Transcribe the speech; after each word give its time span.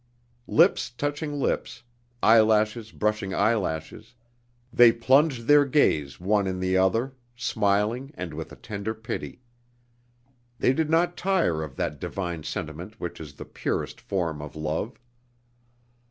Lips 0.47 0.89
touching 0.89 1.33
lips, 1.39 1.83
eyelashes 2.23 2.91
brushing 2.91 3.35
eyelashes, 3.35 4.15
they 4.73 4.91
plunged 4.91 5.45
their 5.45 5.63
gaze 5.63 6.19
one 6.19 6.47
in 6.47 6.59
the 6.59 6.75
other, 6.75 7.13
smiling 7.35 8.09
and 8.15 8.33
with 8.33 8.51
a 8.51 8.55
tender 8.55 8.95
pity. 8.95 9.41
They 10.57 10.73
did 10.73 10.89
not 10.89 11.15
tire 11.17 11.61
of 11.61 11.75
that 11.75 11.99
divine 11.99 12.41
sentiment 12.41 12.99
which 12.99 13.21
is 13.21 13.35
the 13.35 13.45
purest 13.45 14.01
form 14.01 14.41
of 14.41 14.55
love. 14.55 14.97